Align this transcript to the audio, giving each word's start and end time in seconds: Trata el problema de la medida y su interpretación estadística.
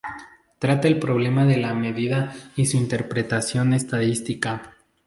Trata 0.57 0.87
el 0.87 0.97
problema 0.97 1.45
de 1.45 1.57
la 1.57 1.75
medida 1.75 2.33
y 2.55 2.65
su 2.65 2.75
interpretación 2.75 3.71
estadística. 3.73 4.73